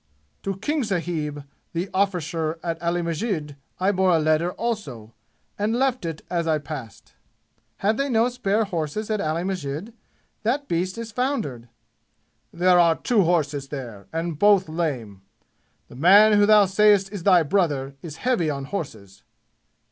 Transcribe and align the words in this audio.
To 0.41 0.57
King 0.57 0.83
sahib, 0.83 1.43
the 1.73 1.85
arrficer 1.93 2.57
at 2.63 2.81
Ali 2.81 3.03
Masjid 3.03 3.55
I 3.79 3.91
bore 3.91 4.09
a 4.15 4.17
letter 4.17 4.51
also, 4.53 5.13
and 5.59 5.75
left 5.75 6.05
it 6.05 6.23
as 6.27 6.47
I 6.47 6.57
passed." 6.57 7.13
"Had 7.77 7.97
they 7.97 8.09
no 8.09 8.27
spare 8.27 8.63
horse 8.63 8.97
at 8.97 9.21
Ali 9.21 9.43
Masjid? 9.43 9.93
That 10.41 10.67
beast 10.67 10.97
is 10.97 11.11
foundered." 11.11 11.69
"There 12.51 12.79
are 12.79 12.95
two 12.95 13.25
horses 13.25 13.67
there, 13.67 14.07
and 14.11 14.39
both 14.39 14.67
lame. 14.67 15.21
The 15.87 15.95
man 15.95 16.33
who 16.35 16.47
thou 16.47 16.65
sayest 16.65 17.11
is 17.11 17.21
thy 17.21 17.43
brother 17.43 17.93
is 18.01 18.15
heavy 18.25 18.49
on 18.49 18.65
horses." 18.65 19.21